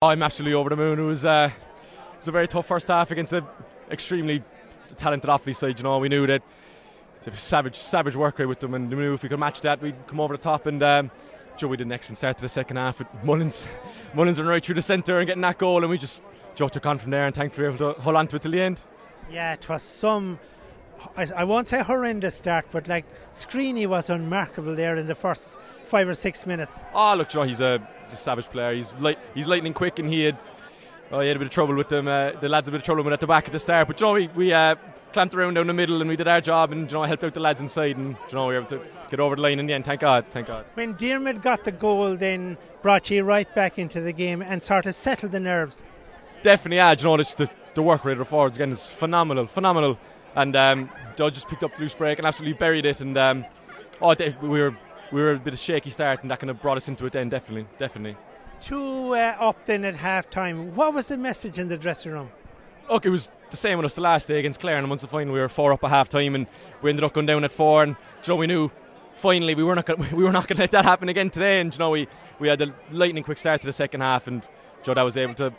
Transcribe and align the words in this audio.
I'm 0.00 0.22
absolutely 0.22 0.54
over 0.54 0.70
the 0.70 0.76
moon. 0.76 1.00
It 1.00 1.02
was, 1.02 1.24
uh, 1.24 1.50
it 1.50 2.18
was 2.18 2.28
a 2.28 2.30
very 2.30 2.46
tough 2.46 2.66
first 2.66 2.86
half 2.86 3.10
against 3.10 3.32
an 3.32 3.44
extremely 3.90 4.44
talented 4.96 5.28
Offaly 5.28 5.56
side. 5.56 5.76
You 5.76 5.82
know, 5.82 5.98
we 5.98 6.08
knew 6.08 6.24
that 6.28 6.40
savage, 7.34 7.74
savage 7.74 8.14
work 8.14 8.38
rate 8.38 8.46
with 8.46 8.60
them, 8.60 8.74
and 8.74 8.88
we 8.88 8.94
knew 8.94 9.14
if 9.14 9.24
we 9.24 9.28
could 9.28 9.40
match 9.40 9.60
that, 9.62 9.82
we'd 9.82 9.96
come 10.06 10.20
over 10.20 10.36
the 10.36 10.40
top. 10.40 10.66
And 10.66 10.80
um, 10.84 11.10
Joe, 11.56 11.66
we 11.66 11.76
did 11.76 11.88
an 11.88 11.92
excellent 11.92 12.16
start 12.16 12.36
to 12.36 12.42
the 12.42 12.48
second 12.48 12.76
half 12.76 13.00
with 13.00 13.08
Mullins, 13.24 13.66
Mullins 14.14 14.38
running 14.38 14.50
right 14.50 14.64
through 14.64 14.76
the 14.76 14.82
centre 14.82 15.18
and 15.18 15.26
getting 15.26 15.42
that 15.42 15.58
goal, 15.58 15.82
and 15.82 15.90
we 15.90 15.98
just 15.98 16.22
Joe 16.54 16.68
took 16.68 16.86
on 16.86 16.98
from 16.98 17.10
there, 17.10 17.26
and 17.26 17.34
thankfully 17.34 17.66
we 17.66 17.70
were 17.70 17.74
able 17.74 17.94
to 17.94 18.00
hold 18.00 18.14
on 18.14 18.28
to 18.28 18.36
it 18.36 18.42
till 18.42 18.52
the 18.52 18.62
end. 18.62 18.80
Yeah, 19.28 19.54
it 19.54 19.68
was 19.68 19.82
some. 19.82 20.38
I 21.16 21.44
won't 21.44 21.68
say 21.68 21.82
horrendous 21.82 22.36
start, 22.36 22.66
but 22.70 22.88
like 22.88 23.04
Screeney 23.32 23.86
was 23.86 24.10
unmarkable 24.10 24.74
there 24.74 24.96
in 24.96 25.06
the 25.06 25.14
first 25.14 25.58
five 25.84 26.08
or 26.08 26.14
six 26.14 26.46
minutes. 26.46 26.78
Oh, 26.94 27.14
look, 27.14 27.28
Joe, 27.28 27.42
he's 27.42 27.60
a, 27.60 27.86
he's 28.04 28.12
a 28.12 28.16
savage 28.16 28.46
player. 28.46 28.74
He's 28.74 28.92
light, 28.98 29.18
he's 29.34 29.46
lightning 29.46 29.74
quick, 29.74 29.98
and 29.98 30.08
he 30.08 30.24
had 30.24 30.38
oh, 31.10 31.20
he 31.20 31.28
had 31.28 31.36
a 31.36 31.40
bit 31.40 31.46
of 31.46 31.52
trouble 31.52 31.74
with 31.74 31.88
them. 31.88 32.08
Uh, 32.08 32.32
the 32.32 32.48
lads 32.48 32.68
a 32.68 32.70
bit 32.70 32.80
of 32.80 32.84
trouble 32.84 33.02
with 33.02 33.12
at 33.12 33.20
the 33.20 33.26
back 33.26 33.46
at 33.46 33.52
the 33.52 33.58
start, 33.58 33.86
but 33.86 33.96
Joe, 33.96 34.14
we, 34.14 34.28
we 34.28 34.52
uh, 34.52 34.76
clamped 35.12 35.34
around 35.34 35.54
down 35.54 35.66
the 35.66 35.72
middle, 35.72 36.00
and 36.00 36.08
we 36.08 36.16
did 36.16 36.28
our 36.28 36.40
job, 36.40 36.72
and 36.72 36.90
you 36.90 36.98
know, 36.98 37.04
helped 37.04 37.24
out 37.24 37.34
the 37.34 37.40
lads 37.40 37.60
inside, 37.60 37.96
and 37.96 38.16
you 38.28 38.34
know, 38.34 38.46
we 38.46 38.54
were 38.54 38.60
able 38.60 38.68
to 38.70 38.80
get 39.10 39.20
over 39.20 39.36
the 39.36 39.42
line 39.42 39.58
in 39.58 39.66
the 39.66 39.72
end. 39.72 39.84
Thank 39.84 40.00
God, 40.00 40.26
thank 40.30 40.46
God. 40.46 40.66
When 40.74 40.94
Diarmid 40.94 41.42
got 41.42 41.64
the 41.64 41.72
goal, 41.72 42.16
then 42.16 42.58
brought 42.82 43.10
you 43.10 43.24
right 43.24 43.52
back 43.54 43.78
into 43.78 44.00
the 44.00 44.12
game 44.12 44.42
and 44.42 44.62
sort 44.62 44.86
of 44.86 44.94
settled 44.94 45.32
the 45.32 45.40
nerves. 45.40 45.84
Definitely, 46.42 46.76
yeah. 46.76 46.94
You 46.96 47.04
know, 47.04 47.14
it's 47.16 47.34
the 47.34 47.50
the 47.74 47.82
work 47.82 48.04
rate 48.04 48.12
of 48.12 48.18
the 48.18 48.24
forwards 48.24 48.56
again 48.56 48.72
is 48.72 48.86
phenomenal, 48.86 49.46
phenomenal. 49.46 49.98
And 50.36 50.54
um, 50.56 50.90
Doug 51.16 51.34
just 51.34 51.48
picked 51.48 51.64
up 51.64 51.74
the 51.74 51.82
loose 51.82 51.94
break 51.94 52.18
and 52.18 52.26
absolutely 52.26 52.58
buried 52.58 52.86
it. 52.86 53.00
And 53.00 53.16
um, 53.16 53.44
oh, 54.00 54.14
we 54.42 54.60
were 54.60 54.74
we 55.10 55.20
were 55.20 55.32
a 55.32 55.38
bit 55.38 55.54
of 55.54 55.58
shaky 55.58 55.90
start, 55.90 56.22
and 56.22 56.30
that 56.30 56.40
kind 56.40 56.50
of 56.50 56.60
brought 56.60 56.76
us 56.76 56.88
into 56.88 57.06
it. 57.06 57.12
Then 57.12 57.28
definitely, 57.28 57.66
definitely. 57.78 58.16
Two 58.60 59.14
uh, 59.14 59.36
up 59.40 59.66
then 59.66 59.84
at 59.84 59.94
half 59.94 60.28
time. 60.30 60.74
What 60.74 60.94
was 60.94 61.06
the 61.06 61.16
message 61.16 61.58
in 61.58 61.68
the 61.68 61.78
dressing 61.78 62.12
room? 62.12 62.30
Look, 62.90 63.06
it 63.06 63.10
was 63.10 63.30
the 63.50 63.56
same 63.56 63.78
with 63.78 63.86
us 63.86 63.94
the 63.94 64.00
last 64.00 64.28
day 64.28 64.38
against 64.38 64.60
Clare 64.60 64.78
and 64.78 64.88
once 64.88 65.02
the 65.02 65.08
final. 65.08 65.32
We 65.32 65.40
were 65.40 65.48
four 65.48 65.72
up 65.72 65.84
at 65.84 65.90
half 65.90 66.08
time, 66.08 66.34
and 66.34 66.46
we 66.82 66.90
ended 66.90 67.04
up 67.04 67.12
going 67.12 67.26
down 67.26 67.44
at 67.44 67.52
four. 67.52 67.82
And 67.82 67.96
you 68.24 68.32
know, 68.32 68.36
we 68.36 68.46
knew 68.46 68.70
finally 69.14 69.54
we 69.54 69.64
were 69.64 69.74
not 69.74 69.86
gonna, 69.86 70.08
we 70.14 70.24
were 70.24 70.32
not 70.32 70.46
going 70.46 70.56
to 70.56 70.62
let 70.62 70.70
that 70.72 70.84
happen 70.84 71.08
again 71.08 71.30
today. 71.30 71.60
And 71.60 71.72
you 71.72 71.78
know, 71.78 71.90
we 71.90 72.08
we 72.38 72.48
had 72.48 72.60
a 72.60 72.74
lightning 72.90 73.24
quick 73.24 73.38
start 73.38 73.60
to 73.62 73.66
the 73.66 73.72
second 73.72 74.00
half, 74.00 74.26
and 74.26 74.42
Joe 74.82 74.94
that 74.94 75.02
was 75.02 75.16
able 75.16 75.34
to 75.34 75.52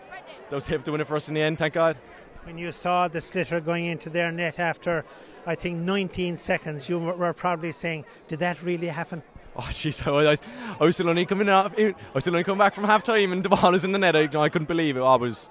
that 0.49 0.55
was 0.55 0.69
able 0.69 0.83
to 0.83 0.91
win 0.91 1.01
it 1.01 1.07
for 1.07 1.15
us 1.15 1.27
in 1.27 1.35
the 1.35 1.41
end. 1.41 1.57
Thank 1.57 1.73
God 1.73 1.97
when 2.43 2.57
you 2.57 2.71
saw 2.71 3.07
the 3.07 3.19
sliotar 3.19 3.63
going 3.63 3.85
into 3.85 4.09
their 4.09 4.31
net 4.31 4.59
after, 4.59 5.05
I 5.45 5.55
think, 5.55 5.79
19 5.79 6.37
seconds, 6.37 6.89
you 6.89 6.99
were 6.99 7.33
probably 7.33 7.71
saying, 7.71 8.05
did 8.27 8.39
that 8.39 8.61
really 8.61 8.87
happen? 8.87 9.23
Oh, 9.55 9.67
jeez, 9.69 10.05
I 10.05 10.11
was, 10.11 10.41
I 10.79 10.83
was 10.83 10.95
still 10.95 11.09
only 11.09 11.25
coming 11.25 11.49
out, 11.49 11.77
I 11.77 11.93
was 12.13 12.23
still 12.23 12.33
only 12.33 12.43
coming 12.43 12.59
back 12.59 12.73
from 12.73 12.85
half 12.85 13.03
time 13.03 13.31
and 13.31 13.43
the 13.43 13.49
ball 13.49 13.71
was 13.71 13.83
in 13.83 13.91
the 13.91 13.99
net. 13.99 14.15
I, 14.15 14.21
you 14.21 14.29
know, 14.29 14.43
I 14.43 14.49
couldn't 14.49 14.67
believe 14.67 14.95
it. 14.95 15.01
I 15.01 15.15
was, 15.15 15.49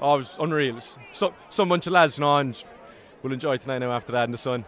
I 0.00 0.14
was 0.14 0.36
unreal. 0.40 0.80
So, 1.12 1.34
some 1.50 1.68
bunch 1.68 1.86
of 1.86 1.92
lads, 1.92 2.16
you 2.16 2.22
know, 2.22 2.38
and 2.38 2.62
we'll 3.22 3.32
enjoy 3.32 3.56
tonight 3.58 3.78
now 3.78 3.92
after 3.92 4.12
that 4.12 4.24
in 4.24 4.32
the 4.32 4.38
sun. 4.38 4.64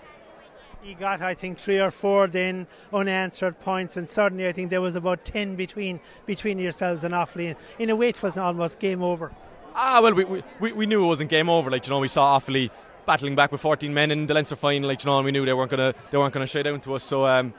He 0.82 0.94
got, 0.94 1.22
I 1.22 1.34
think, 1.34 1.58
three 1.58 1.80
or 1.80 1.92
four 1.92 2.26
then 2.26 2.66
unanswered 2.92 3.60
points, 3.60 3.96
and 3.96 4.08
suddenly 4.08 4.48
I 4.48 4.52
think 4.52 4.68
there 4.68 4.80
was 4.80 4.96
about 4.96 5.24
ten 5.24 5.54
between 5.54 6.00
between 6.26 6.58
yourselves 6.58 7.04
and 7.04 7.14
Offaly. 7.14 7.54
In 7.78 7.88
a 7.88 7.94
way, 7.94 8.08
it 8.08 8.20
was 8.20 8.36
almost 8.36 8.80
game 8.80 9.00
over. 9.00 9.30
Ah, 9.74 10.00
well, 10.02 10.14
we, 10.14 10.42
we, 10.60 10.72
we 10.72 10.86
knew 10.86 11.02
it 11.02 11.06
wasn't 11.06 11.30
game 11.30 11.48
over. 11.48 11.70
Like 11.70 11.86
you 11.86 11.90
know, 11.90 11.98
we 11.98 12.08
saw 12.08 12.38
Offaly 12.38 12.70
battling 13.06 13.34
back 13.34 13.52
with 13.52 13.60
14 13.60 13.92
men 13.92 14.10
in 14.10 14.26
the 14.26 14.34
Leinster 14.34 14.56
final. 14.56 14.88
Like 14.88 15.02
you 15.02 15.10
know, 15.10 15.18
and 15.18 15.24
we 15.24 15.32
knew 15.32 15.44
they 15.44 15.52
weren't 15.52 15.70
gonna 15.70 15.94
they 16.10 16.18
weren't 16.18 16.34
gonna 16.34 16.46
shy 16.46 16.62
down 16.62 16.80
to 16.82 16.94
us. 16.94 17.04
So, 17.04 17.26
um, 17.26 17.54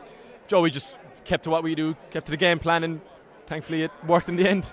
Joe, 0.47 0.61
we 0.61 0.72
just 0.72 0.95
kept 1.25 1.45
to 1.45 1.50
what 1.50 1.64
we 1.64 1.75
do, 1.75 1.95
kept 2.11 2.28
to 2.28 2.31
the 2.31 2.38
game 2.38 2.59
plan, 2.59 2.84
and 2.84 3.02
thankfully 3.47 3.84
it 3.84 3.91
worked 4.08 4.30
in 4.30 4.36
the 4.36 4.47
end. 4.47 4.72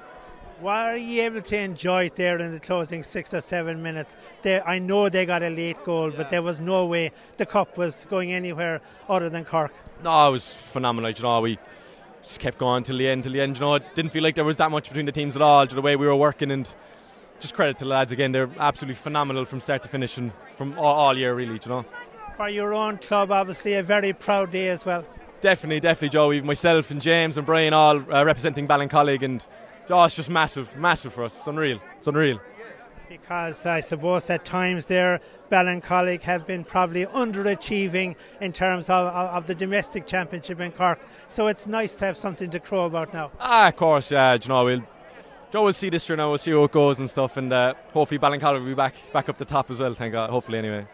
Why 0.61 0.93
Were 0.93 0.97
you 0.99 1.23
able 1.23 1.41
to 1.41 1.57
enjoy 1.57 2.07
it 2.07 2.17
there 2.17 2.39
in 2.39 2.53
the 2.53 2.61
closing 2.61 3.03
six 3.03 3.33
or 3.33 3.41
seven 3.41 3.83
minutes? 3.83 4.15
They, 4.43 4.61
I 4.61 4.79
know 4.79 5.09
they 5.09 5.25
got 5.25 5.43
a 5.43 5.49
late 5.49 5.83
goal, 5.85 6.11
yeah. 6.11 6.19
but 6.19 6.29
there 6.29 6.43
was 6.43 6.61
no 6.61 6.85
way 6.85 7.13
the 7.39 7.47
cup 7.47 7.79
was 7.79 8.07
going 8.11 8.31
anywhere 8.33 8.83
other 9.09 9.31
than 9.31 9.47
Cork. 9.47 9.73
No, 10.05 10.29
it 10.29 10.33
was 10.33 10.53
phenomenal. 10.53 11.11
You 11.11 11.23
know, 11.23 11.41
we 11.41 11.59
just 12.23 12.41
kept 12.41 12.59
going 12.59 12.83
till 12.83 12.99
the 12.99 13.09
end, 13.09 13.23
till 13.23 13.33
the 13.33 13.41
end. 13.41 13.57
You 13.57 13.63
know, 13.63 13.75
it 13.77 13.95
didn't 13.95 14.13
feel 14.13 14.23
like 14.23 14.35
there 14.35 14.45
was 14.45 14.59
that 14.59 14.71
much 14.71 14.89
between 14.89 15.07
the 15.07 15.13
teams 15.13 15.35
at 15.35 15.41
all. 15.41 15.67
The 15.67 15.81
way 15.81 15.97
we 15.97 16.07
were 16.07 16.17
working 16.17 16.51
and 16.51 16.73
just 17.41 17.55
credit 17.55 17.79
to 17.79 17.85
the 17.85 17.91
lads 17.91 18.13
again. 18.13 18.33
They're 18.33 18.51
absolutely 18.59 18.97
phenomenal 18.97 19.45
from 19.45 19.61
start 19.61 19.83
to 19.83 19.89
finish 19.89 20.19
and 20.19 20.33
from 20.57 20.79
all, 20.79 20.95
all 20.95 21.19
year, 21.19 21.35
really. 21.35 21.55
You 21.55 21.69
know. 21.69 21.85
For 22.37 22.49
your 22.49 22.73
own 22.73 22.99
club, 22.99 23.31
obviously 23.31 23.75
a 23.75 23.83
very 23.83 24.13
proud 24.13 24.53
day 24.53 24.69
as 24.69 24.87
well. 24.87 25.05
Definitely, 25.41 25.81
definitely, 25.81 26.11
Joe. 26.11 26.33
Even 26.33 26.47
myself 26.47 26.91
and 26.91 27.01
James 27.01 27.37
and 27.37 27.47
Brian 27.47 27.73
all 27.73 27.97
uh, 28.13 28.25
representing 28.25 28.69
Ballincollig, 28.69 29.23
and 29.23 29.45
oh, 29.89 30.05
it's 30.05 30.17
just 30.17 30.29
massive, 30.31 30.75
massive 30.77 31.15
for 31.15 31.25
us. 31.25 31.39
It's 31.39 31.47
unreal. 31.47 31.81
It's 31.97 32.07
unreal. 32.07 32.41
Because 33.09 33.67
I 33.67 33.81
suppose 33.81 34.31
at 34.31 34.45
times 34.45 34.87
there, 34.87 35.21
Ballincollig 35.51 36.21
have 36.23 36.47
been 36.47 36.63
probably 36.63 37.07
underachieving 37.07 38.15
in 38.41 38.53
terms 38.53 38.89
of, 38.89 39.09
of, 39.09 39.31
of, 39.31 39.47
the 39.49 39.55
domestic 39.55 40.07
championship 40.07 40.61
in 40.61 40.71
Cork. 40.71 41.01
So 41.27 41.49
it's 41.49 41.67
nice 41.67 41.97
to 41.97 42.05
have 42.05 42.17
something 42.17 42.51
to 42.51 42.61
crow 42.61 42.85
about 42.85 43.13
now. 43.13 43.33
Ah, 43.41 43.69
of 43.69 43.77
course, 43.77 44.13
yeah. 44.13 44.35
You 44.41 44.49
know, 44.49 44.65
we'll 44.65 44.85
Joe 45.51 45.65
will 45.65 45.73
see 45.73 45.91
this 45.91 46.09
year 46.09 46.17
now. 46.17 46.29
We'll 46.29 46.39
see 46.39 46.53
how 46.53 46.65
it 46.65 46.73
goes 46.73 47.01
and 47.01 47.11
stuff, 47.11 47.37
and 47.37 47.53
uh, 47.53 47.75
hopefully 47.93 48.21
Ballincollig 48.21 48.61
will 48.61 48.67
be 48.67 48.75
back 48.75 48.95
back 49.13 49.29
up 49.29 49.37
the 49.37 49.45
top 49.45 49.71
as 49.71 49.81
well. 49.81 49.95
Thank 49.95 50.13
God. 50.13 50.31
Hopefully, 50.31 50.59
anyway. 50.59 50.87